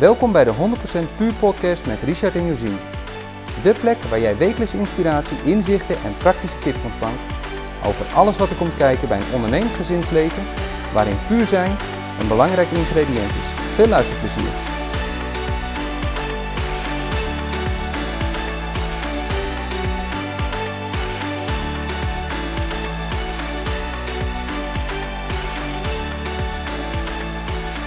[0.00, 2.78] Welkom bij de 100% Puur Podcast met Richard en Josien.
[3.62, 7.20] De plek waar jij wekelijks inspiratie, inzichten en praktische tips ontvangt
[7.84, 10.42] over alles wat er komt kijken bij een ondernemend gezinsleven,
[10.92, 11.76] waarin puur zijn
[12.20, 13.74] een belangrijk ingrediënt is.
[13.74, 14.50] Veel luisterplezier.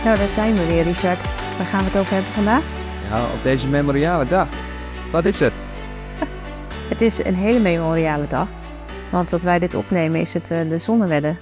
[0.03, 1.42] Nou, daar zijn we weer, Richard.
[1.63, 2.63] Waar gaan we het over hebben vandaag?
[3.09, 4.49] Ja, op deze memoriale dag.
[5.11, 5.53] Wat is het?
[6.91, 8.49] Het is een hele memoriale dag.
[9.11, 11.37] Want dat wij dit opnemen is het uh, de Zonnewedde.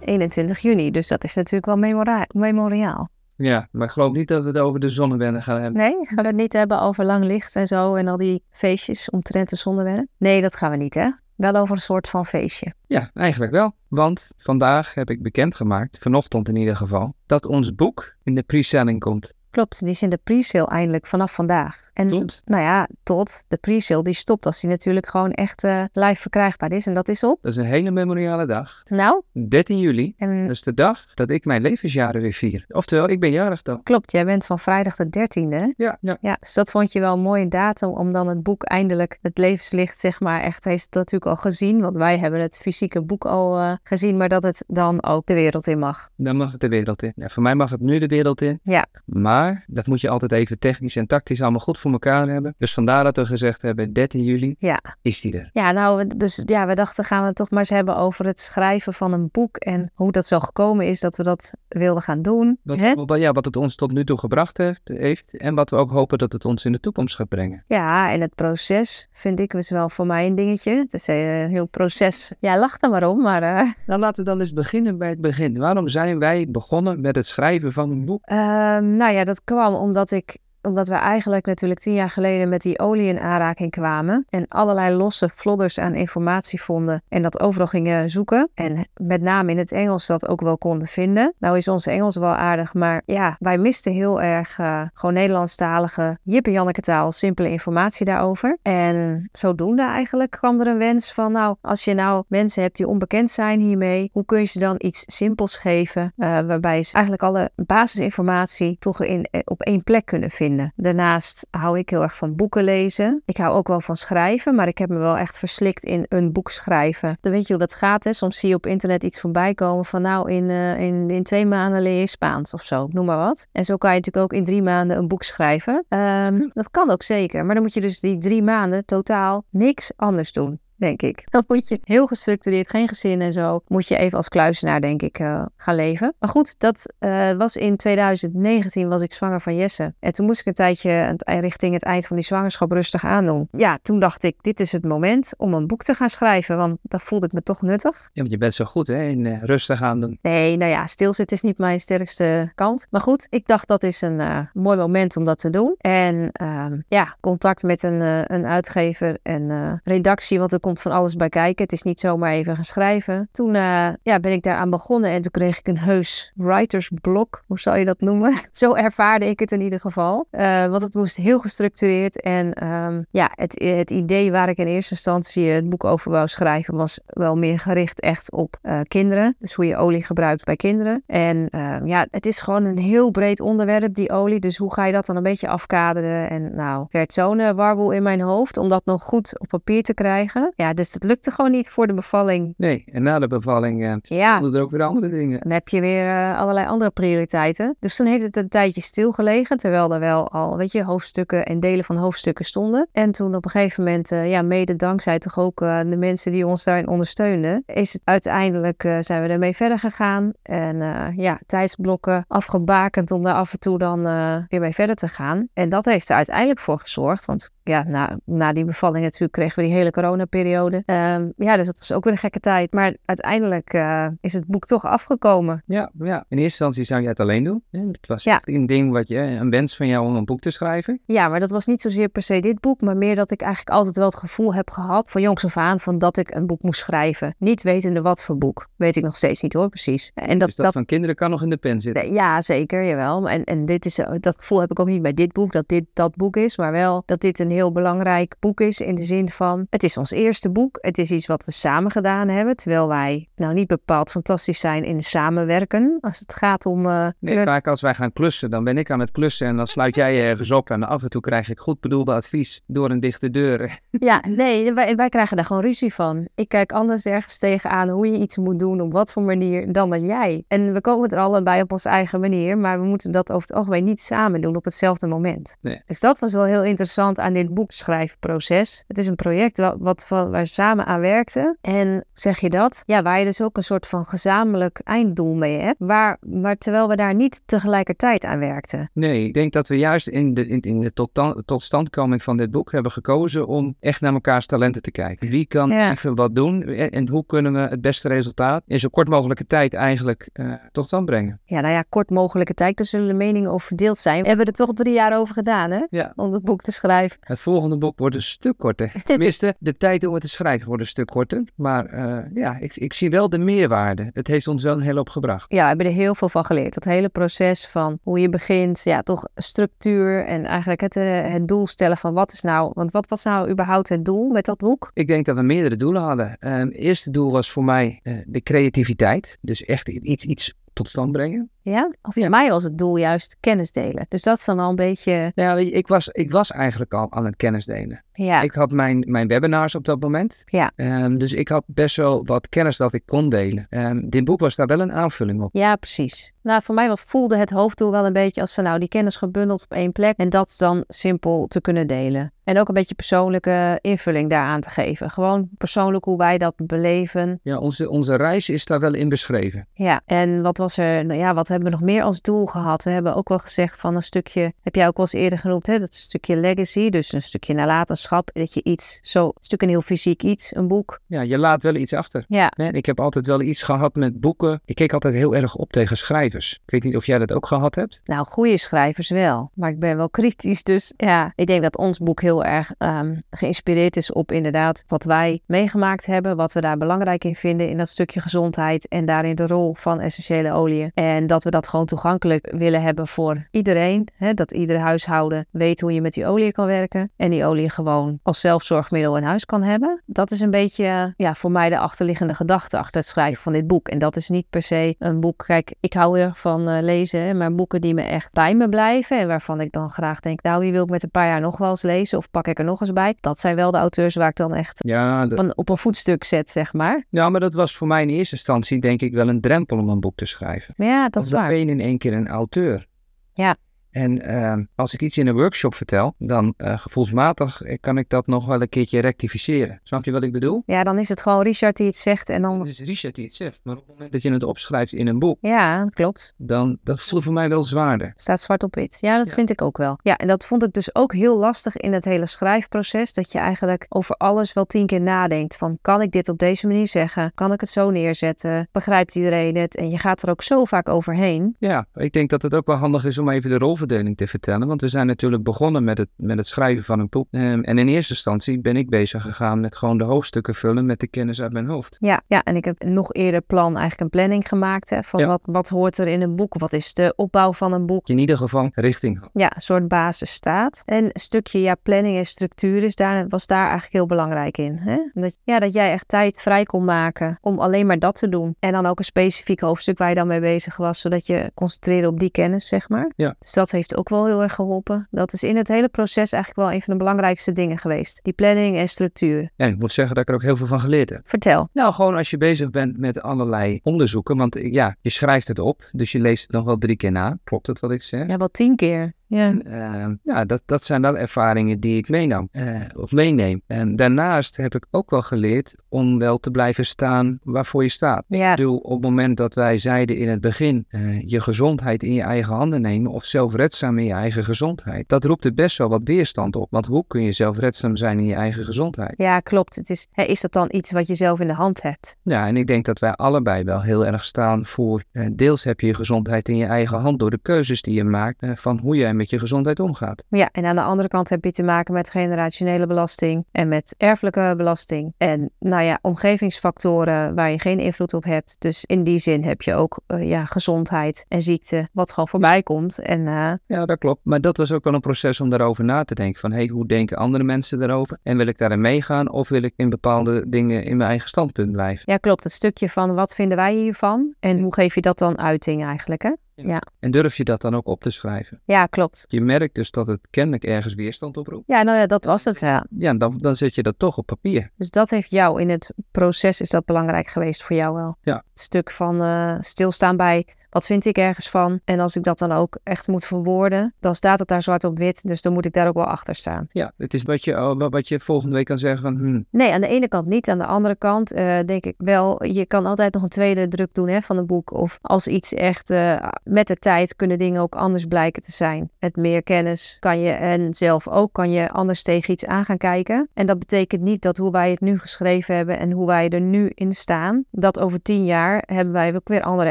[0.00, 3.08] 21 juni, dus dat is natuurlijk wel memora memoriaal.
[3.36, 5.80] Ja, maar ik geloof niet dat we het over de zonnewende gaan hebben.
[5.80, 9.10] Nee, gaan we het niet hebben over lang licht en zo en al die feestjes
[9.10, 10.06] omtrent de zonnewende?
[10.18, 11.08] Nee, dat gaan we niet, hè?
[11.42, 12.74] Wel over een soort van feestje.
[12.86, 13.74] Ja, eigenlijk wel.
[13.88, 19.00] Want vandaag heb ik bekendgemaakt, vanochtend in ieder geval, dat ons boek in de pre-selling
[19.00, 19.32] komt.
[19.52, 21.90] Klopt, die is in de pre-sale eindelijk vanaf vandaag.
[21.92, 22.42] En Tot?
[22.44, 26.72] nou ja, tot de pre-sale die stopt als die natuurlijk gewoon echt uh, live verkrijgbaar
[26.72, 26.86] is.
[26.86, 27.38] En dat is op.
[27.42, 28.82] Dat is een hele memoriale dag.
[28.86, 29.22] Nou?
[29.48, 30.14] 13 juli.
[30.16, 30.42] En...
[30.42, 32.64] Dat is de dag dat ik mijn levensjaren weer vier.
[32.68, 33.82] Oftewel, ik ben jarig dan.
[33.82, 35.74] Klopt, jij bent van vrijdag de 13e.
[35.76, 36.16] Ja, ja.
[36.20, 36.36] ja.
[36.40, 40.00] Dus dat vond je wel een mooie datum om dan het boek eindelijk, het levenslicht
[40.00, 41.80] zeg maar, echt heeft het natuurlijk al gezien.
[41.80, 45.34] Want wij hebben het fysieke boek al uh, gezien, maar dat het dan ook de
[45.34, 46.10] wereld in mag.
[46.16, 47.12] Dan mag het de wereld in.
[47.16, 48.60] Ja, voor mij mag het nu de wereld in.
[48.62, 48.86] Ja.
[49.04, 52.54] Maar dat moet je altijd even technisch en tactisch allemaal goed voor elkaar hebben.
[52.58, 54.80] Dus vandaar dat we gezegd hebben, 13 juli ja.
[55.02, 55.50] is die er.
[55.52, 58.40] Ja, nou, dus ja, we dachten gaan we het toch maar eens hebben over het
[58.40, 62.22] schrijven van een boek en hoe dat zo gekomen is dat we dat wilden gaan
[62.22, 62.58] doen.
[62.62, 65.90] Wat, ja, wat het ons tot nu toe gebracht heeft, heeft en wat we ook
[65.90, 67.64] hopen dat het ons in de toekomst gaat brengen.
[67.66, 70.76] Ja, en het proces vind ik was wel voor mij een dingetje.
[70.76, 72.32] Het is een heel proces.
[72.38, 73.42] Ja, lach er maar om, maar...
[73.42, 73.70] Uh...
[73.86, 75.58] Nou, laten we dan eens beginnen bij het begin.
[75.58, 78.30] Waarom zijn wij begonnen met het schrijven van een boek?
[78.30, 78.36] Uh,
[78.78, 82.78] nou ja, dat kwam omdat ik omdat we eigenlijk natuurlijk tien jaar geleden met die
[82.78, 88.10] olie in aanraking kwamen en allerlei losse flodders aan informatie vonden en dat overal gingen
[88.10, 91.34] zoeken en met name in het Engels dat ook wel konden vinden.
[91.38, 96.18] Nou is ons Engels wel aardig, maar ja, wij misten heel erg uh, gewoon Nederlandstalige
[96.22, 98.58] Jippe-Janneke taal, simpele informatie daarover.
[98.62, 102.88] En zodoende eigenlijk kwam er een wens van nou, als je nou mensen hebt die
[102.88, 107.24] onbekend zijn hiermee, hoe kun je ze dan iets simpels geven uh, waarbij ze eigenlijk
[107.24, 110.51] alle basisinformatie toch in, op één plek kunnen vinden.
[110.76, 113.22] Daarnaast hou ik heel erg van boeken lezen.
[113.24, 116.32] Ik hou ook wel van schrijven, maar ik heb me wel echt verslikt in een
[116.32, 117.18] boek schrijven.
[117.20, 118.12] Dan weet je hoe dat gaat, hè?
[118.12, 121.46] Soms zie je op internet iets voorbij komen van nou, in, uh, in, in twee
[121.46, 123.46] maanden leer je Spaans of zo, noem maar wat.
[123.52, 125.84] En zo kan je natuurlijk ook in drie maanden een boek schrijven.
[125.88, 129.92] Um, dat kan ook zeker, maar dan moet je dus die drie maanden totaal niks
[129.96, 131.24] anders doen denk ik.
[131.30, 135.02] Dan moet je heel gestructureerd, geen gezin en zo, moet je even als kluisenaar, denk
[135.02, 136.14] ik, uh, gaan leven.
[136.18, 139.94] Maar goed, dat uh, was in 2019 was ik zwanger van Jesse.
[139.98, 143.48] En toen moest ik een tijdje richting het eind van die zwangerschap rustig aandoen.
[143.52, 146.78] Ja, toen dacht ik, dit is het moment om een boek te gaan schrijven, want
[146.82, 148.00] dan voelde ik me toch nuttig.
[148.00, 150.18] Ja, want je bent zo goed hè, in uh, rustig aandoen.
[150.22, 152.86] Nee, nou ja, stilzitten is niet mijn sterkste kant.
[152.90, 155.74] Maar goed, ik dacht dat is een mooi moment om dat te doen.
[155.78, 158.00] En ehm, ja, contact met een,
[158.34, 161.62] een uitgever en redactie, want er komt van alles bij kijken.
[161.62, 163.28] Het is niet zomaar even gaan schrijven.
[163.32, 167.42] Toen uh, ja, ben ik daaraan begonnen en toen kreeg ik een heus writersblok.
[167.46, 168.34] Hoe zou je dat noemen?
[168.52, 170.26] Zo ervaarde ik het in ieder geval.
[170.30, 172.20] Uh, want het moest heel gestructureerd.
[172.20, 176.28] En um, ja, het, het idee waar ik in eerste instantie het boek over wou
[176.28, 179.36] schrijven was wel meer gericht echt op uh, kinderen.
[179.38, 181.02] Dus hoe je olie gebruikt bij kinderen.
[181.06, 181.48] En
[181.84, 184.40] ja, het is gewoon een heel breed onderwerp, die olie.
[184.40, 186.30] Dus hoe ga je dat dan een beetje afkaderen?
[186.30, 189.94] En nou, werd zo'n warboel in mijn hoofd om dat nog goed op papier te
[189.94, 190.51] krijgen.
[190.54, 192.54] Ja, dus dat lukte gewoon niet voor de bevalling.
[192.56, 194.42] Nee, en na de bevalling uh, ja.
[194.42, 195.40] er ook weer andere dingen.
[195.40, 197.76] Dan heb je weer uh, allerlei andere prioriteiten.
[197.78, 201.60] Dus toen heeft het een tijdje stilgelegen, terwijl er wel al, weet je, hoofdstukken en
[201.60, 202.88] delen van hoofdstukken stonden.
[202.92, 206.46] En toen op een gegeven moment, uh, ja, mede dankzij toch ook de mensen die
[206.46, 210.32] ons daarin ondersteunden, is het uiteindelijk, zijn we ermee verder gegaan.
[210.42, 210.76] En
[211.16, 214.02] ja, tijdsblokken afgebakend om daar af en toe dan
[214.48, 215.48] weer mee verder te gaan.
[215.54, 219.62] En dat heeft er uiteindelijk voor gezorgd, want ja, na, na die bevalling natuurlijk kregen
[219.62, 220.76] we die hele coronaperiode.
[220.76, 222.72] Um, ja, dus dat was ook weer een gekke tijd.
[222.72, 225.62] Maar uiteindelijk uh, is het boek toch afgekomen.
[225.66, 227.62] Ja, ja, in eerste instantie zou je het alleen doen.
[227.70, 228.40] Het was ja.
[228.44, 231.00] een ding wat je, een wens van jou om een boek te schrijven.
[231.06, 233.76] Ja, maar dat was niet zozeer per se dit boek, maar meer dat ik eigenlijk
[233.76, 236.62] altijd wel het gevoel heb gehad, van jongs af aan, van dat ik een boek
[236.62, 237.34] moest schrijven.
[237.38, 238.68] Niet wetende wat voor boek.
[238.76, 240.10] Weet ik nog steeds niet hoor, precies.
[240.14, 242.12] En dat, dus dat, dat van kinderen kan nog in de pen zitten?
[242.12, 243.28] Ja, zeker, jawel.
[243.28, 245.84] En, en dit is, dat gevoel heb ik ook niet bij dit boek, dat dit
[245.92, 249.30] dat boek is, maar wel dat dit een heel belangrijk boek is in de zin
[249.30, 250.78] van het is ons eerste boek.
[250.80, 254.84] Het is iets wat we samen gedaan hebben, terwijl wij nou niet bepaald fantastisch zijn
[254.84, 256.86] in samenwerken als het gaat om.
[256.86, 259.66] Uh, nee, vaak als wij gaan klussen, dan ben ik aan het klussen en dan
[259.66, 263.00] sluit jij ergens op en af en toe krijg ik goed bedoelde advies door een
[263.00, 263.78] dichte deur.
[263.90, 266.28] Ja, nee, wij, wij krijgen daar gewoon ruzie van.
[266.34, 269.90] Ik kijk anders ergens tegenaan hoe je iets moet doen, op wat voor manier, dan
[269.90, 270.44] dat jij.
[270.48, 273.56] En we komen er allebei op onze eigen manier, maar we moeten dat over het
[273.56, 275.56] algemeen niet samen doen op hetzelfde moment.
[275.60, 275.82] Nee.
[275.86, 278.84] Dus dat was wel heel interessant aan dit boekschrijfproces.
[278.86, 281.58] Het is een project wat, wat waar we samen aan werkten.
[281.60, 282.82] En zeg je dat?
[282.86, 286.88] Ja, waar je dus ook een soort van gezamenlijk einddoel mee hebt, waar, maar terwijl
[286.88, 288.90] we daar niet tegelijkertijd aan werkten.
[288.92, 292.50] Nee, ik denk dat we juist in de, in, in de tot, totstandkoming van dit
[292.50, 295.28] boek hebben gekozen om echt naar mekaars talenten te kijken.
[295.28, 299.08] Wie kan even wat doen en hoe kunnen we het beste resultaat in zo kort
[299.08, 301.40] mogelijke tijd eigenlijk uh, tot stand brengen?
[301.44, 304.22] Ja, nou ja, kort mogelijke tijd, daar zullen de meningen over verdeeld zijn.
[304.22, 305.86] We hebben er toch drie jaar over gedaan, hè?
[305.90, 306.12] Ja.
[306.16, 307.18] Om het boek te schrijven.
[307.32, 308.92] Het volgende boek wordt een stuk korter.
[309.04, 311.44] Tenminste, de tijd om het te schrijven wordt een stuk korter.
[311.54, 314.10] Maar uh, ja, ik, ik zie wel de meerwaarde.
[314.12, 315.44] Het heeft ons wel een hele hoop gebracht.
[315.48, 316.74] Ja, we hebben er heel veel van geleerd.
[316.74, 321.48] Dat hele proces van hoe je begint, ja, toch structuur en eigenlijk het, uh, het
[321.48, 324.58] doel stellen van wat is nou, want wat was nou überhaupt het doel met dat
[324.58, 324.90] boek?
[324.94, 326.36] Ik denk dat we meerdere doelen hadden.
[326.40, 329.38] Um, het eerste doel was voor mij uh, de creativiteit.
[329.40, 331.50] Dus echt iets, iets tot stand brengen.
[331.62, 331.90] Ja?
[332.02, 334.06] Of voor mij was het doel juist kennis delen.
[334.08, 335.32] Dus dat is dan al een beetje...
[335.34, 338.02] Ja, ik was, ik was eigenlijk al aan het kennis delen.
[338.14, 338.42] Ja.
[338.42, 340.42] Ik had mijn, mijn webinars op dat moment.
[340.46, 340.70] Ja.
[340.76, 343.66] Um, dus ik had best wel wat kennis dat ik kon delen.
[343.70, 345.48] Um, dit boek was daar wel een aanvulling op.
[345.52, 346.32] Ja, precies.
[346.42, 349.62] Nou, voor mij voelde het hoofddoel wel een beetje als van nou, die kennis gebundeld
[349.62, 350.16] op één plek.
[350.16, 352.32] En dat dan simpel te kunnen delen.
[352.44, 355.10] En ook een beetje persoonlijke invulling daaraan te geven.
[355.10, 357.40] Gewoon persoonlijk hoe wij dat beleven.
[357.42, 359.66] Ja, onze, onze reis is daar wel in beschreven.
[359.72, 362.84] Ja, en wat was er, nou ja, wat hebben we nog meer als doel gehad?
[362.84, 365.66] We hebben ook wel gezegd van een stukje, heb jij ook wel eens eerder genoemd,
[365.66, 369.68] hè, dat stukje legacy, dus een stukje nalatenschap, dat je iets, zo, een stuk een
[369.68, 371.00] heel fysiek iets, een boek.
[371.06, 372.24] Ja, je laat wel iets achter.
[372.28, 372.50] Ja.
[372.50, 374.60] En ik heb altijd wel iets gehad met boeken.
[374.64, 376.52] Ik keek altijd heel erg op tegen schrijvers.
[376.64, 378.00] Ik weet niet of jij dat ook gehad hebt.
[378.04, 381.98] Nou, goede schrijvers wel, maar ik ben wel kritisch, dus ja, ik denk dat ons
[381.98, 386.76] boek heel erg um, geïnspireerd is op inderdaad wat wij meegemaakt hebben, wat we daar
[386.76, 390.90] belangrijk in vinden in dat stukje gezondheid en daarin de rol van essentiële oliën.
[390.94, 394.08] En dat we dat gewoon toegankelijk willen hebben voor iedereen.
[394.16, 394.34] Hè?
[394.34, 397.10] Dat ieder huishouden weet hoe je met die olie kan werken.
[397.16, 400.02] En die olie gewoon als zelfzorgmiddel in huis kan hebben.
[400.06, 403.66] Dat is een beetje ja, voor mij de achterliggende gedachte achter het schrijven van dit
[403.66, 403.88] boek.
[403.88, 405.44] En dat is niet per se een boek.
[405.46, 409.18] Kijk, ik hou er van uh, lezen, maar boeken die me echt bij me blijven.
[409.18, 411.58] En waarvan ik dan graag denk, nou, die wil ik met een paar jaar nog
[411.58, 412.18] wel eens lezen.
[412.18, 413.16] Of pak ik er nog eens bij.
[413.20, 415.38] Dat zijn wel de auteurs waar ik dan echt ja, dat...
[415.38, 417.04] van, op een voetstuk zet, zeg maar.
[417.08, 419.88] Ja, maar dat was voor mij in eerste instantie denk ik wel een drempel om
[419.88, 420.74] een boek te schrijven.
[420.76, 422.86] Ja, dat is ben je in één keer een auteur.
[423.34, 423.56] Ja.
[423.92, 428.26] En uh, als ik iets in een workshop vertel, dan uh, gevoelsmatig kan ik dat
[428.26, 429.80] nog wel een keertje rectificeren.
[429.82, 430.62] Snap je wat ik bedoel?
[430.66, 432.60] Ja, dan is het gewoon Richard die het zegt en dan...
[432.60, 435.06] Het is Richard die het zegt, maar op het moment dat je het opschrijft in
[435.06, 435.38] een boek...
[435.40, 436.34] Ja, dat klopt.
[436.36, 438.14] Dan, dat voelt voor mij wel zwaarder.
[438.16, 438.98] Staat zwart op wit.
[439.00, 439.32] Ja, dat ja.
[439.32, 439.98] vind ik ook wel.
[440.02, 443.12] Ja, en dat vond ik dus ook heel lastig in het hele schrijfproces.
[443.12, 445.56] Dat je eigenlijk over alles wel tien keer nadenkt.
[445.56, 447.32] Van, kan ik dit op deze manier zeggen?
[447.34, 448.68] Kan ik het zo neerzetten?
[448.72, 449.76] Begrijpt iedereen het?
[449.76, 451.56] En je gaat er ook zo vaak overheen.
[451.58, 454.68] Ja, ik denk dat het ook wel handig is om even de rolverdeling te vertellen.
[454.68, 457.26] Want we zijn natuurlijk begonnen met het, met het schrijven van een boek.
[457.30, 461.06] En in eerste instantie ben ik bezig gegaan met gewoon de hoofdstukken vullen met de
[461.06, 461.96] kennis uit mijn hoofd.
[462.00, 464.90] Ja, ja en ik heb nog eerder plan, eigenlijk een planning gemaakt.
[464.90, 465.26] Hè, van Ja.
[465.26, 466.58] wat, wat hoort er in een boek?
[466.58, 468.08] Wat is de opbouw van een boek?
[468.08, 469.22] In ieder geval richting.
[469.32, 470.82] Ja, een soort basis staat.
[470.84, 474.76] En een stukje ja, planning en structuur is daar, was daar eigenlijk heel belangrijk in.
[474.76, 474.96] Hè?
[475.12, 478.56] Dat, ja, dat jij echt tijd vrij kon maken om alleen maar dat te doen.
[478.58, 482.08] En dan ook een specifiek hoofdstuk waar je dan mee bezig was, zodat je concentreerde
[482.08, 483.12] op die kennis, zeg maar.
[483.16, 483.34] Ja.
[483.38, 485.08] Dus dat heeft ook wel heel erg geholpen.
[485.10, 488.20] Dat is in het hele proces eigenlijk wel een van de belangrijkste dingen geweest.
[488.22, 489.50] Die planning en structuur.
[489.56, 491.20] En ik moet zeggen dat ik er ook heel veel van geleerd heb.
[491.24, 491.68] Vertel.
[491.72, 494.36] Nou, gewoon als je bezig bent met allerlei onderzoeken.
[494.36, 497.12] Want eh, ja, je schrijft het op, dus je leest het nog wel drie keer
[497.12, 497.38] na.
[497.44, 498.28] Klopt het wat ik zeg?
[498.28, 499.14] Ja, wel tien keer.
[499.34, 499.46] Ja.
[499.46, 503.62] En, eh, ja, dat, dat zijn wel ervaringen die ik meenam, eh, of meeneem.
[503.66, 508.24] En daarnaast heb ik ook wel geleerd om wel te blijven staan waarvoor je staat.
[508.28, 508.50] Ja.
[508.50, 512.12] Ik bedoel, op het moment dat wij zeiden in het begin, eh, je gezondheid in
[512.12, 515.88] je eigen handen nemen of zelfredzaam in je eigen gezondheid, dat roept er best wel
[515.88, 516.70] wat weerstand op.
[516.70, 519.14] Want hoe kun je zelfredzaam zijn in je eigen gezondheid?
[519.16, 519.74] Ja, klopt.
[519.74, 522.16] Het is, is dat dan iets wat je zelf in de hand hebt?
[522.22, 525.86] Ja, en ik denk dat wij allebei wel heel erg staan voor, deels heb je
[525.86, 529.14] je gezondheid in je eigen hand door de keuzes die je maakt, van hoe jij
[529.22, 530.24] met je gezondheid omgaat.
[530.28, 533.94] Ja, en aan de andere kant heb je te maken met generationele belasting en met
[533.98, 535.14] erfelijke belasting.
[535.16, 538.56] En nou ja, omgevingsfactoren waar je geen invloed op hebt.
[538.58, 542.62] Dus in die zin heb je ook uh, ja, gezondheid en ziekte, wat gewoon voorbij
[542.62, 542.98] komt.
[542.98, 543.52] En, uh...
[543.66, 544.20] Ja, dat klopt.
[544.22, 546.40] Maar dat was ook wel een proces om daarover na te denken.
[546.40, 548.18] Van hey, hoe denken andere mensen daarover?
[548.22, 551.72] En wil ik daarin meegaan of wil ik in bepaalde dingen in mijn eigen standpunt
[551.72, 552.02] blijven?
[552.06, 552.44] Ja, klopt.
[552.44, 556.22] Het stukje van wat vinden wij hiervan en hoe geef je dat dan uiting eigenlijk,
[556.22, 556.32] hè?
[556.54, 556.82] Ja.
[556.98, 558.60] En durf je dat dan ook op te schrijven?
[558.64, 559.24] Ja, klopt.
[559.28, 561.64] Je merkt dus dat het kennelijk ergens weerstand oproept.
[561.66, 562.86] Ja, nou ja, dat was het, ja.
[562.98, 564.70] Ja, dan, dan zet je dat toch op papier.
[564.76, 568.16] Dus dat heeft jou in het proces, is dat belangrijk geweest voor jou wel?
[568.20, 568.34] Ja.
[568.34, 571.80] Het stuk van uh, stilstaan bij wat vind ik ergens van?
[571.84, 574.98] En als ik dat dan ook echt moet verwoorden, dan staat het daar zwart op
[574.98, 575.28] wit.
[575.28, 576.66] Dus dan moet ik daar ook wel achter staan.
[576.70, 579.16] Ja, het is wat je, oh, wat je volgende week kan zeggen van...
[579.16, 579.46] Hmm.
[579.50, 580.48] Nee, aan de ene kant niet.
[580.48, 583.94] Aan de andere kant uh, denk ik wel, je kan altijd nog een tweede druk
[583.94, 584.72] doen hè, van een boek.
[584.72, 588.90] Of als iets echt uh, met de tijd kunnen dingen ook anders blijken te zijn.
[588.98, 592.78] Met meer kennis kan je en zelf ook kan je anders tegen iets aan gaan
[592.78, 593.28] kijken.
[593.34, 596.40] En dat betekent niet dat hoe wij het nu geschreven hebben en hoe wij er
[596.40, 599.70] nu in staan, dat over tien jaar hebben wij ook weer andere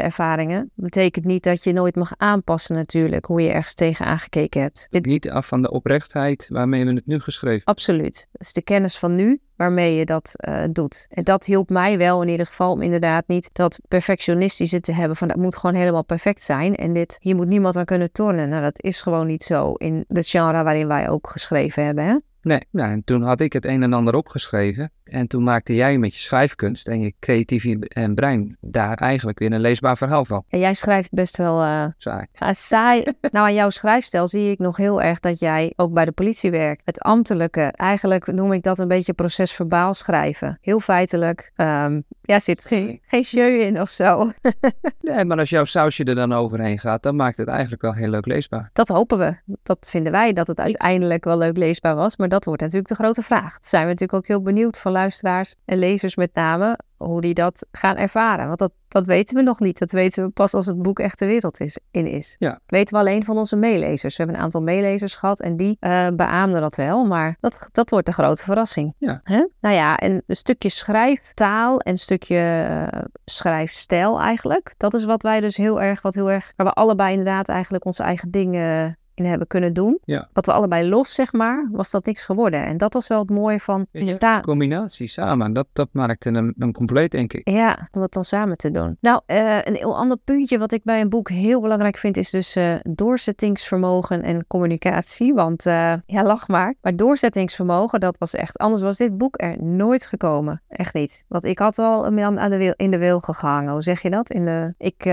[0.00, 4.86] ervaringen betekent niet dat je nooit mag aanpassen natuurlijk, hoe je ergens tegen aangekeken hebt.
[4.90, 5.06] Dit...
[5.06, 8.28] Niet af van de oprechtheid waarmee we het nu geschreven Absoluut.
[8.32, 11.06] Dat is de kennis van nu waarmee je dat uh, doet.
[11.10, 15.16] En dat hielp mij wel in ieder geval om inderdaad niet dat perfectionistische te hebben
[15.16, 18.48] van dat moet gewoon helemaal perfect zijn en dit, hier moet niemand aan kunnen tornen.
[18.48, 22.04] Nou, dat is gewoon niet zo in het genre waarin wij ook geschreven hebben.
[22.04, 22.16] Hè?
[22.42, 24.92] Nee, nou, en toen had ik het een en ander opgeschreven.
[25.12, 29.52] En toen maakte jij met je schrijfkunst en je creatieve en brein daar eigenlijk weer
[29.52, 30.44] een leesbaar verhaal van.
[30.48, 32.26] En jij schrijft best wel uh, saai.
[32.42, 33.04] Uh, saai.
[33.32, 36.50] nou, aan jouw schrijfstijl zie ik nog heel erg dat jij ook bij de politie
[36.50, 36.82] werkt.
[36.84, 40.58] Het ambtelijke, eigenlijk noem ik dat een beetje procesverbaal schrijven.
[40.60, 41.52] Heel feitelijk.
[41.56, 44.32] Um, ja, zit geen, geen jeu in of zo.
[45.00, 48.08] nee, maar als jouw sausje er dan overheen gaat, dan maakt het eigenlijk wel heel
[48.08, 48.70] leuk leesbaar.
[48.72, 49.36] Dat hopen we.
[49.62, 52.16] Dat vinden wij, dat het uiteindelijk wel leuk leesbaar was.
[52.16, 53.50] Maar dat wordt natuurlijk de grote vraag.
[53.50, 57.34] Daar zijn we natuurlijk ook heel benieuwd van luisteraars en lezers met name, hoe die
[57.34, 58.46] dat gaan ervaren.
[58.46, 59.78] Want dat, dat weten we nog niet.
[59.78, 62.36] Dat weten we pas als het boek echt de wereld is, in is.
[62.38, 62.60] Ja.
[62.66, 64.16] Weten we alleen van onze meelezers.
[64.16, 67.04] We hebben een aantal meelezers gehad en die uh, beaamden dat wel.
[67.04, 68.94] Maar dat, dat wordt de grote verrassing.
[68.98, 69.20] Ja.
[69.24, 69.46] Hè?
[69.60, 74.74] Nou ja, en een stukje schrijftaal en een stukje uh, schrijfstijl eigenlijk.
[74.76, 77.84] Dat is wat wij dus heel erg, wat heel erg, waar we allebei inderdaad eigenlijk
[77.84, 79.98] onze eigen dingen in hebben kunnen doen.
[80.04, 80.28] Ja.
[80.32, 82.64] Wat we allebei los, zeg maar, was dat niks geworden.
[82.64, 85.52] En dat was wel het mooie van ja, combinatie samen.
[85.52, 87.48] Dat, dat maakte een, een compleet, denk ik.
[87.48, 88.96] Ja, om dat dan samen te doen.
[89.00, 92.30] Nou, uh, een heel ander puntje wat ik bij een boek heel belangrijk vind, is
[92.30, 95.34] dus uh, doorzettingsvermogen en communicatie.
[95.34, 96.74] Want uh, ja, lach maar.
[96.80, 98.58] Maar doorzettingsvermogen, dat was echt.
[98.58, 100.62] Anders was dit boek er nooit gekomen.
[100.68, 101.24] Echt niet.
[101.28, 103.72] Want ik had al aan, aan de wil, in de wil gehangen.
[103.72, 104.30] Hoe zeg je dat?
[104.30, 105.04] In de, ik,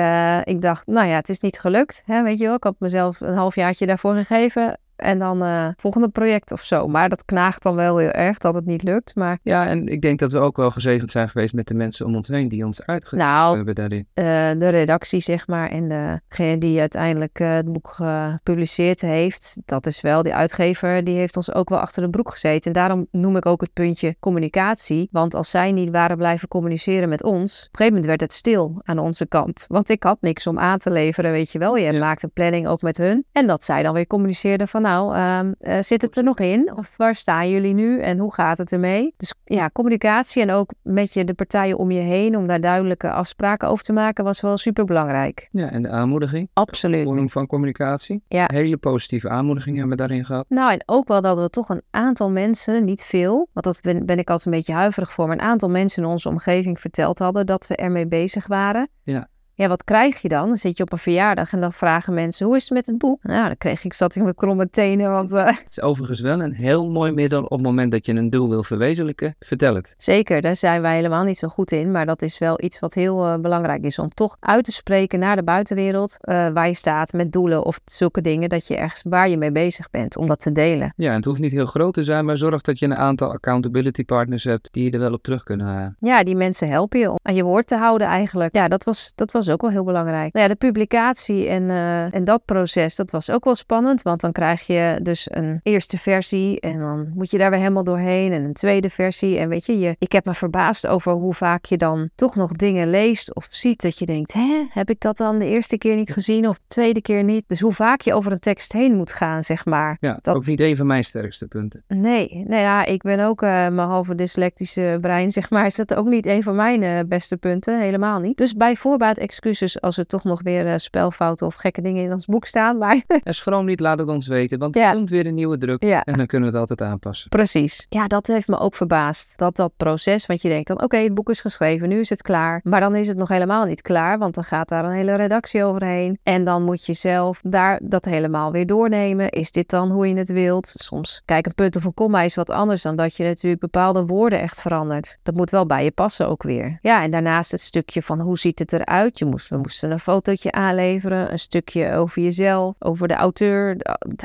[0.53, 2.03] ik dacht, nou ja, het is niet gelukt.
[2.05, 4.77] Hè, weet je wel, ik had mezelf een halfjaartje daarvoor gegeven.
[4.99, 6.87] En dan uh, volgende project of zo.
[6.87, 9.15] Maar dat knaagt dan wel heel erg dat het niet lukt.
[9.15, 9.39] Maar...
[9.43, 12.15] Ja, en ik denk dat we ook wel gezegend zijn geweest met de mensen om
[12.15, 14.07] ons heen die ons uitgegeven nou, hebben daarin.
[14.13, 14.25] Uh,
[14.59, 15.87] de redactie, zeg maar, en
[16.27, 19.57] degene die uiteindelijk uh, het boek gepubliceerd heeft.
[19.65, 22.65] Dat is wel, die uitgever, die heeft ons ook wel achter de broek gezeten.
[22.65, 25.07] En daarom noem ik ook het puntje communicatie.
[25.11, 28.33] Want als zij niet waren blijven communiceren met ons, op een gegeven moment werd het
[28.33, 29.65] stil aan onze kant.
[29.67, 31.77] Want ik had niks om aan te leveren, weet je wel.
[31.77, 31.99] Je ja.
[31.99, 33.25] maakt een planning ook met hun.
[33.31, 36.71] En dat zij dan weer communiceerden van nou, um, uh, zit het er nog in?
[36.75, 39.13] Of waar staan jullie nu en hoe gaat het ermee?
[39.17, 43.11] Dus ja, communicatie en ook met je de partijen om je heen om daar duidelijke
[43.11, 45.47] afspraken over te maken was wel super belangrijk.
[45.51, 46.49] Ja, en de aanmoediging?
[46.53, 47.03] Absoluut.
[47.03, 48.23] Vorm van communicatie?
[48.27, 48.49] Ja.
[48.53, 50.45] Hele positieve aanmoediging hebben we daarin gehad.
[50.49, 54.05] Nou, en ook wel dat we toch een aantal mensen, niet veel, want dat ben,
[54.05, 57.19] ben ik altijd een beetje huiverig voor, maar een aantal mensen in onze omgeving verteld
[57.19, 58.89] hadden dat we ermee bezig waren.
[59.03, 59.27] Ja.
[59.59, 60.47] Ja, wat krijg je dan?
[60.47, 62.97] Dan zit je op een verjaardag en dan vragen mensen, hoe is het met het
[62.97, 63.23] boek?
[63.23, 65.31] Nou, dan kreeg ik, zat ik met kromme tenen, want...
[65.31, 65.45] Uh...
[65.45, 68.49] Het is overigens wel een heel mooi middel op het moment dat je een doel
[68.49, 69.35] wil verwezenlijken.
[69.39, 69.93] Vertel het.
[69.97, 72.93] Zeker, daar zijn wij helemaal niet zo goed in, maar dat is wel iets wat
[72.93, 73.99] heel uh, belangrijk is.
[73.99, 77.79] Om toch uit te spreken naar de buitenwereld, uh, waar je staat met doelen of
[77.85, 80.93] zulke dingen, dat je ergens waar je mee bezig bent, om dat te delen.
[80.95, 83.31] Ja, en het hoeft niet heel groot te zijn, maar zorg dat je een aantal
[83.31, 85.95] accountability partners hebt die je er wel op terug kunnen...
[85.99, 88.55] Ja, die mensen helpen je om aan je woord te houden eigenlijk.
[88.55, 90.33] Ja, dat was, dat was ook wel heel belangrijk.
[90.33, 94.01] Nou ja, de publicatie en, uh, en dat proces, dat was ook wel spannend.
[94.01, 97.83] Want dan krijg je dus een eerste versie en dan moet je daar weer helemaal
[97.83, 98.31] doorheen.
[98.31, 99.37] En een tweede versie.
[99.37, 102.51] En weet je, je ik heb me verbaasd over hoe vaak je dan toch nog
[102.51, 105.95] dingen leest of ziet dat je denkt, hè, heb ik dat dan de eerste keer
[105.95, 107.43] niet gezien of de tweede keer niet?
[107.47, 109.97] Dus hoe vaak je over een tekst heen moet gaan, zeg maar.
[109.99, 110.35] Ja, dat...
[110.35, 111.83] ook niet een van mijn sterkste punten.
[111.87, 115.65] Nee, nee ja, ik ben ook uh, mijn halve dyslectische brein, zeg maar.
[115.65, 117.79] Is dat ook niet een van mijn uh, beste punten?
[117.79, 118.37] Helemaal niet.
[118.37, 122.11] Dus bij voorbaat excuses als er toch nog weer uh, spelfouten of gekke dingen in
[122.11, 122.77] ons boek staan.
[122.77, 123.01] Maar...
[123.23, 126.03] En schroom niet, laat het ons weten, want er komt weer een nieuwe druk ja.
[126.03, 127.29] en dan kunnen we het altijd aanpassen.
[127.29, 127.85] Precies.
[127.89, 129.33] Ja, dat heeft me ook verbaasd.
[129.37, 132.21] Dat dat proces, want je denkt dan, oké, het boek is geschreven, nu is het
[132.21, 132.59] klaar.
[132.63, 135.63] Maar dan is het nog helemaal niet klaar, want dan gaat daar een hele redactie
[135.63, 136.19] overheen.
[136.23, 139.29] En dan moet je zelf daar dat helemaal weer doornemen.
[139.29, 140.73] Is dit dan hoe je het wilt?
[140.77, 144.05] Soms, kijk, een punt of een komma is wat anders dan dat je natuurlijk bepaalde
[144.05, 145.17] woorden echt verandert.
[145.23, 146.79] Dat moet wel bij je passen ook weer.
[146.81, 149.19] Ja, en daarnaast het stukje van hoe ziet het eruit?
[149.19, 153.77] Je we moesten een fotootje aanleveren, een stukje over jezelf, over de auteur,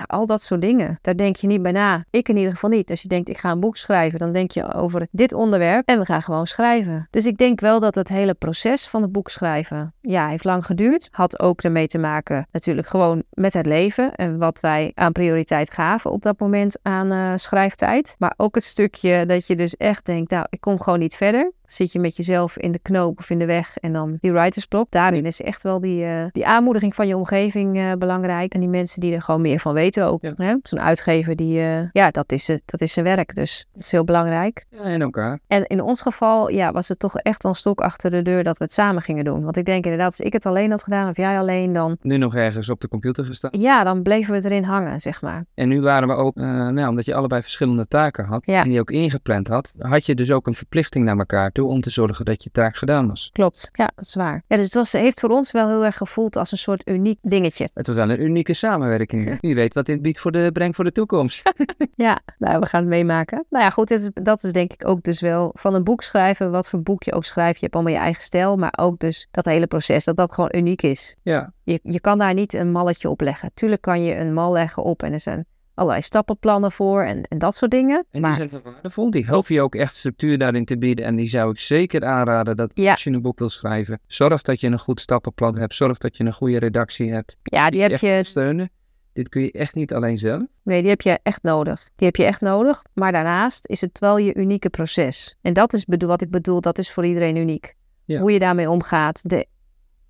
[0.06, 0.98] al dat soort dingen.
[1.00, 2.04] Daar denk je niet bij na.
[2.10, 2.90] Ik in ieder geval niet.
[2.90, 5.98] Als je denkt, ik ga een boek schrijven, dan denk je over dit onderwerp en
[5.98, 7.08] we gaan gewoon schrijven.
[7.10, 10.66] Dus ik denk wel dat het hele proces van het boek schrijven, ja, heeft lang
[10.66, 11.08] geduurd.
[11.10, 15.70] Had ook ermee te maken natuurlijk gewoon met het leven en wat wij aan prioriteit
[15.70, 18.14] gaven op dat moment aan uh, schrijftijd.
[18.18, 21.52] Maar ook het stukje dat je dus echt denkt, nou, ik kom gewoon niet verder
[21.66, 24.86] zit je met jezelf in de knoop of in de weg en dan die writersblok.
[24.90, 28.54] Daarin is echt wel die, uh, die aanmoediging van je omgeving uh, belangrijk.
[28.54, 30.22] En die mensen die er gewoon meer van weten ook.
[30.36, 30.58] Ja.
[30.62, 33.34] Zo'n uitgever, die, uh, ja, dat is, het, dat is zijn werk.
[33.34, 34.66] Dus dat is heel belangrijk.
[34.70, 35.38] Ja, en elkaar.
[35.46, 38.58] En in ons geval ja, was het toch echt een stok achter de deur dat
[38.58, 39.44] we het samen gingen doen.
[39.44, 41.96] Want ik denk inderdaad, als ik het alleen had gedaan of jij alleen, dan...
[42.02, 43.50] Nu nog ergens op de computer gestaan.
[43.58, 45.44] Ja, dan bleven we erin hangen, zeg maar.
[45.54, 48.62] En nu waren we ook, nou, omdat je allebei verschillende taken had ja.
[48.62, 51.80] en die ook ingepland had, had je dus ook een verplichting naar elkaar toe om
[51.80, 53.30] te zorgen dat je taak gedaan was.
[53.32, 54.44] Klopt, ja, dat is waar.
[54.48, 57.18] Ja, dus het was, heeft voor ons wel heel erg gevoeld als een soort uniek
[57.22, 57.68] dingetje.
[57.74, 59.36] Het was wel een unieke samenwerking.
[59.40, 61.52] Wie weet wat dit biedt voor de, brengt voor de toekomst.
[61.94, 63.44] ja, nou, we gaan het meemaken.
[63.50, 66.50] Nou ja, goed, is, dat is denk ik ook dus wel van een boek schrijven,
[66.50, 67.58] wat voor boek je ook schrijft.
[67.58, 70.52] Je hebt allemaal je eigen stijl, maar ook dus dat hele proces, dat dat gewoon
[70.54, 71.16] uniek is.
[71.22, 71.52] Ja.
[71.62, 73.50] Je, je kan daar niet een malletje op leggen.
[73.54, 77.38] Tuurlijk kan je een mal leggen op en er zijn allerlei stappenplannen voor en, en
[77.38, 78.04] dat soort dingen.
[78.10, 79.10] En die zijn waardevol.
[79.10, 81.04] Die help je ook echt structuur daarin te bieden.
[81.04, 84.60] En die zou ik zeker aanraden dat als je een boek wil schrijven, zorg dat
[84.60, 85.74] je een goed stappenplan hebt.
[85.74, 87.36] Zorg dat je een goede redactie hebt.
[87.42, 88.20] Ja, die, heb je.
[88.24, 88.70] Steunen.
[89.12, 90.42] Dit kun je echt niet alleen zelf.
[90.62, 91.88] Nee, die heb je echt nodig.
[91.96, 92.82] Die heb je echt nodig.
[92.92, 95.36] Maar daarnaast is het wel je unieke proces.
[95.42, 97.74] En dat is bedoel, wat ik bedoel, dat is voor iedereen uniek.
[98.06, 99.28] Hoe je daarmee omgaat.
[99.28, 99.46] De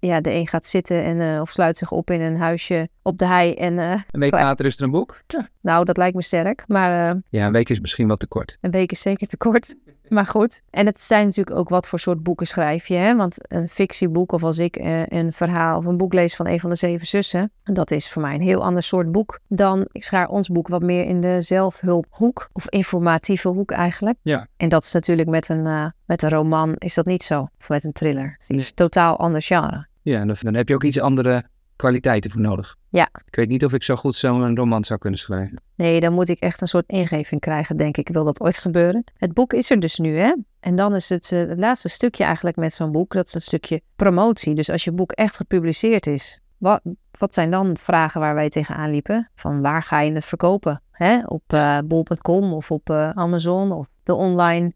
[0.06, 3.18] ja, de een gaat zitten en, uh, of sluit zich op in een huisje op
[3.18, 3.54] de hei.
[3.54, 5.20] En, uh, een week later is er een boek?
[5.61, 6.64] Nou, dat lijkt me sterk.
[6.66, 8.58] Maar, uh, ja, een week is misschien wat te kort.
[8.61, 9.75] Een week is zeker te kort.
[10.08, 10.62] Maar goed.
[10.70, 12.94] En het zijn natuurlijk ook wat voor soort boeken schrijf je.
[12.94, 13.16] Hè?
[13.16, 14.76] Want een fictieboek, of als ik
[15.08, 18.23] een verhaal of een boek lees van een van de zeven zussen, dat is voor
[18.23, 21.40] mij een heel ander soort boek dan ik schaar ons boek wat meer in de
[21.40, 24.19] zelfhulphoek of informatieve hoek eigenlijk.
[24.23, 24.47] Ja.
[24.56, 27.49] En dat is natuurlijk met een, met een roman is dat niet zo.
[27.60, 28.36] Of met een thriller.
[28.38, 29.86] Het is totaal ander genre.
[30.04, 31.45] Ja, dan heb je ook iets andere
[31.76, 32.76] kwaliteiten voor nodig.
[32.88, 33.08] Ja.
[33.26, 35.60] Ik weet niet of ik zo goed zo'n roman zou kunnen schrijven.
[35.75, 38.08] Nee, dan moet ik echt een soort ingeving krijgen, denk ik.
[38.08, 39.04] Wil dat ooit gebeuren?
[39.17, 40.34] Het boek is er dus nu, hè?
[40.60, 43.43] En dan is het, uh, het laatste stukje eigenlijk met zo'n boek, dat is het
[43.43, 44.54] stukje promotie.
[44.54, 46.80] Dus als je boek echt gepubliceerd is, wat,
[47.19, 49.30] wat zijn dan vragen waar wij tegenaan liepen?
[49.34, 50.82] Van waar ga je het verkopen?
[50.90, 51.21] Hè?
[51.26, 54.73] Op uh, bol.com of op uh, Amazon of de online,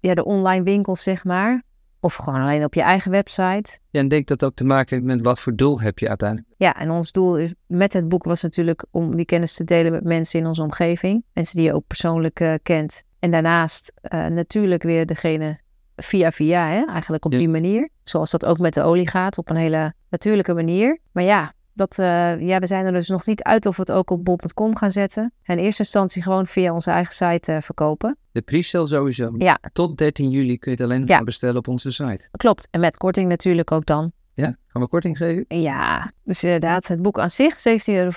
[0.00, 1.62] ja, de online winkels, zeg maar.
[2.00, 3.78] Of gewoon alleen op je eigen website.
[3.90, 6.48] Ja, en denk dat ook te maken heeft met wat voor doel heb je uiteindelijk.
[6.56, 9.92] Ja, en ons doel is, met het boek was natuurlijk om die kennis te delen
[9.92, 11.24] met mensen in onze omgeving.
[11.32, 13.02] Mensen die je ook persoonlijk uh, kent.
[13.18, 15.58] En daarnaast uh, natuurlijk weer degene
[15.96, 16.84] via via, hè?
[16.86, 17.38] eigenlijk op ja.
[17.38, 17.88] die manier.
[18.02, 20.98] Zoals dat ook met de olie gaat, op een hele natuurlijke manier.
[21.12, 23.92] Maar ja, dat, uh, ja, we zijn er dus nog niet uit of we het
[23.92, 25.32] ook op bol.com gaan zetten.
[25.42, 28.16] En in eerste instantie gewoon via onze eigen site uh, verkopen.
[28.32, 29.34] De pre-sale sowieso.
[29.38, 29.58] Ja.
[29.72, 31.24] Tot 13 juli kun je het alleen ja.
[31.24, 32.28] bestellen op onze site.
[32.30, 32.68] Klopt.
[32.70, 34.12] En met korting natuurlijk ook dan.
[34.34, 35.44] Ja, gaan we korting geven?
[35.48, 38.10] Ja, dus inderdaad, het boek aan zich 17,50 euro.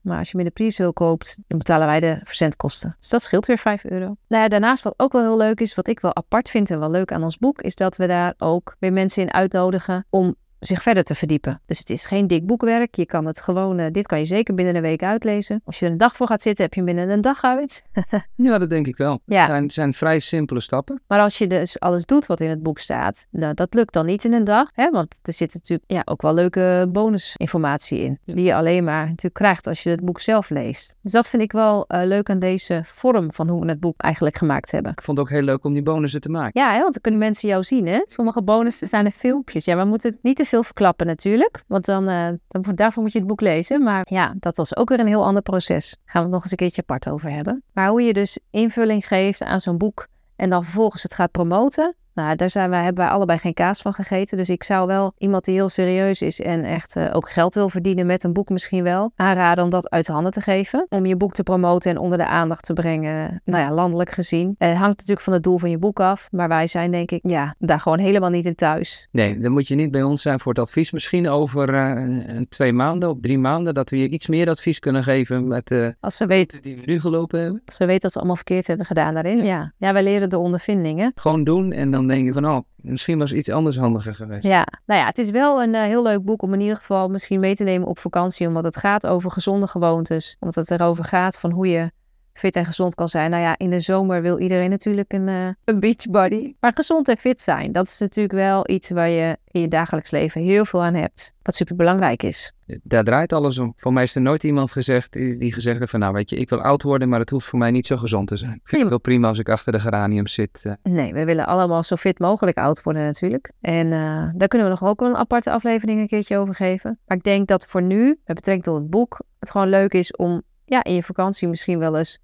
[0.00, 2.96] Maar als je met de pre-sale koopt, dan betalen wij de verzendkosten.
[3.00, 4.16] Dus dat scheelt weer 5 euro.
[4.28, 6.78] Nou ja, daarnaast wat ook wel heel leuk is, wat ik wel apart vind en
[6.78, 10.34] wel leuk aan ons boek, is dat we daar ook weer mensen in uitnodigen om
[10.66, 11.60] zich verder te verdiepen.
[11.66, 12.94] Dus het is geen dik boekwerk.
[12.94, 15.60] Je kan het gewoon, uh, dit kan je zeker binnen een week uitlezen.
[15.64, 17.82] Als je er een dag voor gaat zitten, heb je hem binnen een dag uit.
[18.36, 19.20] ja, dat denk ik wel.
[19.24, 19.38] Ja.
[19.38, 21.02] Het zijn, zijn vrij simpele stappen.
[21.06, 24.06] Maar als je dus alles doet wat in het boek staat, nou, dat lukt dan
[24.06, 24.70] niet in een dag.
[24.74, 24.90] Hè?
[24.90, 28.18] Want er zit natuurlijk ja, ook wel leuke bonusinformatie in.
[28.24, 28.34] Ja.
[28.34, 30.96] Die je alleen maar natuurlijk krijgt als je het boek zelf leest.
[31.02, 34.00] Dus dat vind ik wel uh, leuk aan deze vorm van hoe we het boek
[34.00, 34.92] eigenlijk gemaakt hebben.
[34.92, 36.60] Ik vond het ook heel leuk om die bonussen te maken.
[36.60, 36.80] Ja, hè?
[36.80, 37.86] want dan kunnen mensen jou zien.
[37.86, 38.00] Hè?
[38.06, 39.64] Sommige bonussen zijn er filmpjes.
[39.64, 41.64] Ja, we moeten het niet te veel verklappen natuurlijk.
[41.66, 43.82] Want dan, uh, dan, daarvoor moet je het boek lezen.
[43.82, 45.96] Maar ja, dat was ook weer een heel ander proces.
[46.04, 47.62] Gaan we het nog eens een keertje apart over hebben.
[47.72, 51.94] Maar hoe je dus invulling geeft aan zo'n boek en dan vervolgens het gaat promoten.
[52.14, 54.36] Nou, daar zijn wij, hebben wij allebei geen kaas van gegeten.
[54.36, 57.68] Dus ik zou wel iemand die heel serieus is en echt uh, ook geld wil
[57.68, 60.86] verdienen met een boek misschien wel, aanraden om dat uit de handen te geven.
[60.88, 64.54] Om je boek te promoten en onder de aandacht te brengen, nou ja, landelijk gezien.
[64.58, 66.28] Het hangt natuurlijk van het doel van je boek af.
[66.30, 69.08] Maar wij zijn denk ik, ja, daar gewoon helemaal niet in thuis.
[69.10, 70.90] Nee, dan moet je niet bij ons zijn voor het advies.
[70.90, 75.02] Misschien over uh, twee maanden of drie maanden dat we je iets meer advies kunnen
[75.02, 77.62] geven met de als ze weten die we nu gelopen hebben.
[77.66, 79.44] Als ze weten dat ze allemaal verkeerd hebben gedaan daarin.
[79.44, 81.12] Ja, ja wij leren de ondervindingen.
[81.14, 84.44] Gewoon doen en dan denk je van, oh, misschien was iets anders handiger geweest.
[84.44, 87.08] Ja, nou ja, het is wel een uh, heel leuk boek om in ieder geval
[87.08, 88.46] misschien mee te nemen op vakantie.
[88.46, 90.36] Omdat het gaat over gezonde gewoontes.
[90.40, 91.90] Omdat het erover gaat van hoe je
[92.32, 93.30] fit en gezond kan zijn.
[93.30, 96.54] Nou ja, in de zomer wil iedereen natuurlijk een, uh, een beachbody.
[96.60, 100.10] Maar gezond en fit zijn, dat is natuurlijk wel iets waar je in je dagelijks
[100.10, 101.34] leven heel veel aan hebt.
[101.42, 102.54] Wat super belangrijk is.
[102.82, 103.74] Daar draait alles om.
[103.76, 106.48] Voor mij is er nooit iemand gezegd die gezegd heeft van nou weet je, ik
[106.48, 108.52] wil oud worden, maar het hoeft voor mij niet zo gezond te zijn.
[108.52, 110.64] Ik vind het wel prima als ik achter de geranium zit.
[110.66, 110.72] Uh.
[110.82, 113.52] Nee, we willen allemaal zo fit mogelijk oud worden natuurlijk.
[113.60, 116.98] En uh, daar kunnen we nog ook wel een aparte aflevering een keertje over geven.
[117.06, 120.16] Maar ik denk dat voor nu, met betrekking tot het boek, het gewoon leuk is
[120.16, 120.42] om
[120.72, 122.18] ja, in je vakantie misschien wel eens.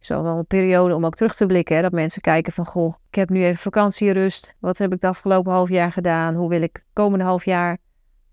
[0.00, 1.76] Is wel een periode om ook terug te blikken.
[1.76, 1.82] Hè?
[1.82, 4.56] Dat mensen kijken van, goh, ik heb nu even vakantierust.
[4.58, 6.34] Wat heb ik de afgelopen half jaar gedaan?
[6.34, 7.78] Hoe wil ik het komende half jaar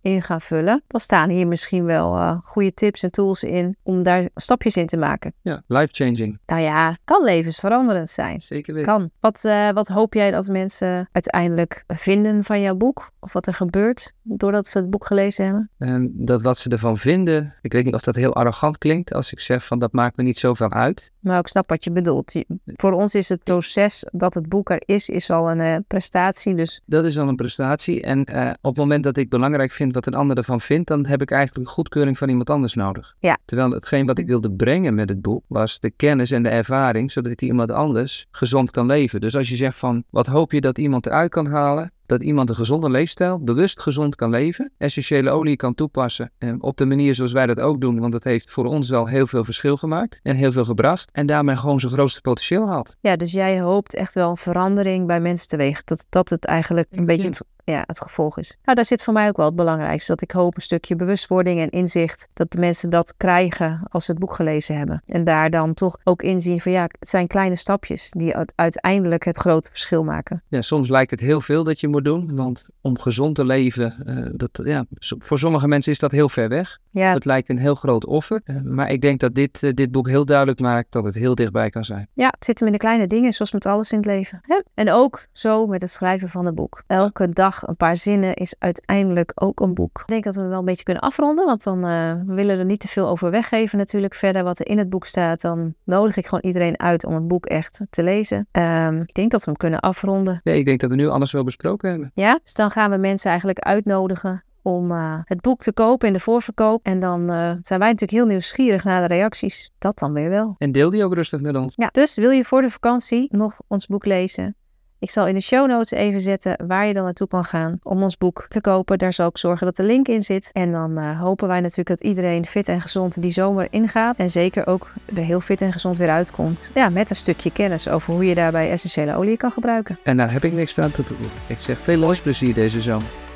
[0.01, 0.83] in gaan vullen.
[0.87, 4.87] Dan staan hier misschien wel uh, goede tips en tools in om daar stapjes in
[4.87, 5.33] te maken.
[5.41, 6.39] Ja, life-changing.
[6.45, 8.41] Nou ja, kan levensveranderend zijn.
[8.41, 8.91] Zeker weten.
[8.91, 9.09] Kan.
[9.19, 13.11] Wat, uh, wat hoop jij dat mensen uiteindelijk vinden van jouw boek?
[13.19, 15.69] Of wat er gebeurt doordat ze het boek gelezen hebben?
[15.77, 19.31] En dat wat ze ervan vinden, ik weet niet of dat heel arrogant klinkt als
[19.31, 21.11] ik zeg van dat maakt me niet zoveel uit.
[21.19, 22.33] Maar ik snap wat je bedoelt.
[22.65, 26.55] Voor ons is het proces dat het boek er is, is al een uh, prestatie.
[26.55, 26.81] Dus...
[26.85, 28.01] Dat is al een prestatie.
[28.01, 28.19] En
[28.61, 31.31] op het moment dat ik belangrijk vind wat een ander ervan vindt, dan heb ik
[31.31, 33.15] eigenlijk goedkeuring van iemand anders nodig.
[33.19, 33.37] Ja.
[33.45, 37.11] Terwijl hetgeen wat ik wilde brengen met het boek was de kennis en de ervaring,
[37.11, 39.21] zodat iemand anders gezond kan leven.
[39.21, 41.91] Dus als je zegt van, wat hoop je dat iemand eruit kan halen?
[42.07, 46.77] Dat iemand een gezonde leefstijl, bewust gezond kan leven, essentiële olie kan toepassen eh, op
[46.77, 49.43] de manier zoals wij dat ook doen, want dat heeft voor ons wel heel veel
[49.43, 52.95] verschil gemaakt en heel veel gebracht en daarmee gewoon zijn grootste potentieel haalt.
[52.99, 56.87] Ja, dus jij hoopt echt wel een verandering bij mensen teweeg, dat dat het eigenlijk
[56.91, 57.31] een beetje
[57.71, 58.57] ja, het gevolg is.
[58.63, 60.11] Nou, daar zit voor mij ook wel het belangrijkste.
[60.11, 62.27] Dat ik hoop een stukje bewustwording en inzicht.
[62.33, 65.03] Dat de mensen dat krijgen als ze het boek gelezen hebben.
[65.05, 69.37] En daar dan toch ook inzien van ja, het zijn kleine stapjes die uiteindelijk het
[69.37, 70.43] grote verschil maken.
[70.47, 72.35] Ja, soms lijkt het heel veel dat je moet doen.
[72.35, 76.49] Want om gezond te leven, uh, dat, ja, voor sommige mensen is dat heel ver
[76.49, 76.79] weg.
[76.97, 77.13] Ja.
[77.13, 78.41] Het lijkt een heel groot offer.
[78.45, 81.35] Uh, maar ik denk dat dit, uh, dit boek heel duidelijk maakt dat het heel
[81.35, 82.07] dichtbij kan zijn.
[82.13, 84.41] Ja, het zit hem in de kleine dingen, zoals met alles in het leven.
[84.73, 86.83] En ook zo met het schrijven van het boek.
[86.87, 89.99] Elke dag een paar zinnen is uiteindelijk ook een boek.
[89.99, 92.65] Ik denk dat we wel een beetje kunnen afronden, want dan uh, we willen er
[92.65, 94.13] niet te veel over weggeven natuurlijk.
[94.13, 97.27] Verder wat er in het boek staat, dan nodig ik gewoon iedereen uit om het
[97.27, 98.47] boek echt te lezen.
[98.51, 100.41] Um, ik denk dat we hem kunnen afronden.
[100.43, 102.11] Nee, ik denk dat we nu alles wel besproken hebben.
[102.13, 106.13] Ja, dus dan gaan we mensen eigenlijk uitnodigen om uh, het boek te kopen in
[106.13, 106.85] de voorverkoop.
[106.85, 109.71] En dan uh, zijn wij natuurlijk heel nieuwsgierig naar de reacties.
[109.77, 110.55] Dat dan weer wel.
[110.57, 111.73] En deel die ook rustig met ons.
[111.75, 114.55] Ja, dus wil je voor de vakantie nog ons boek lezen?
[114.99, 118.03] Ik zal in de show notes even zetten waar je dan naartoe kan gaan om
[118.03, 118.97] ons boek te kopen.
[118.97, 120.49] Daar zal ik zorgen dat de link in zit.
[120.53, 124.17] En dan uh, hopen wij natuurlijk dat iedereen fit en gezond die zomer ingaat.
[124.17, 126.71] En zeker ook er heel fit en gezond weer uitkomt.
[126.73, 129.99] Ja, met een stukje kennis over hoe je daarbij essentiële olie kan gebruiken.
[130.03, 131.37] En daar heb ik niks meer aan toe te voegen.
[131.47, 133.26] Ik zeg veel luisterplezier deze zomer.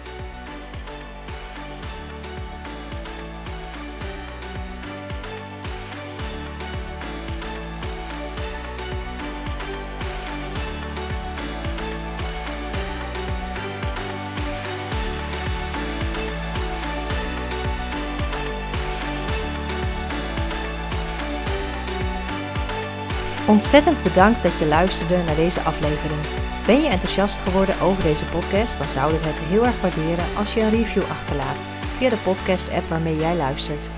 [23.62, 26.22] Ontzettend bedankt dat je luisterde naar deze aflevering.
[26.66, 30.54] Ben je enthousiast geworden over deze podcast, dan zou ik het heel erg waarderen als
[30.54, 31.58] je een review achterlaat
[31.98, 33.90] via de podcast-app waarmee jij luistert.